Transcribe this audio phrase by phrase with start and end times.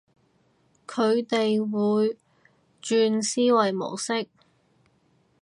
[0.87, 2.17] 佢哋會
[2.81, 4.27] 轉思考模式